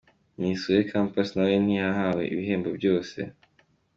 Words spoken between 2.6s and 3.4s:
byose.